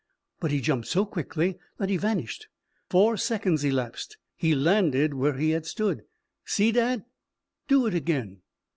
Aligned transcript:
But 0.39 0.49
he 0.49 0.61
jumped 0.61 0.87
so 0.87 1.05
quickly 1.05 1.59
that 1.77 1.89
he 1.91 1.97
vanished. 1.97 2.47
Four 2.89 3.17
seconds 3.17 3.63
elapsed. 3.63 4.17
He 4.35 4.55
landed 4.55 5.13
where 5.13 5.37
he 5.37 5.51
had 5.51 5.67
stood. 5.67 6.05
"See, 6.43 6.71
dad?" 6.71 7.05
"Do 7.67 7.85
it 7.85 7.93
again." 7.93 8.41